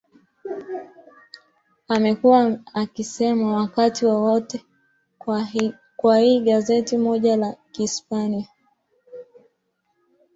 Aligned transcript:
amekuwa 1.89 2.57
akisema 2.73 3.53
wakati 3.55 4.05
wote 4.05 4.65
kwa 5.97 6.19
hiyo 6.19 6.41
gazeti 6.45 6.97
moja 6.97 7.35
la 7.37 7.55
hispania 7.71 8.47